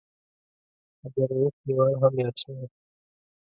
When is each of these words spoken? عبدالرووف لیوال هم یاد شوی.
عبدالرووف 1.05 1.53
لیوال 1.65 1.93
هم 2.01 2.13
یاد 2.21 2.35
شوی. 2.41 2.65